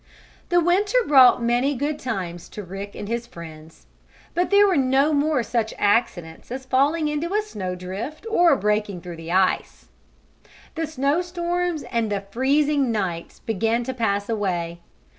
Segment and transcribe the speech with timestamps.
[0.49, 3.85] The winter brought many good times to Rick and his friends,
[4.33, 9.01] but there were no more such accidents as falling into a snow drift or breaking
[9.01, 9.89] through the ice.
[10.73, 14.79] The snow storms and the freezing nights began to pass away.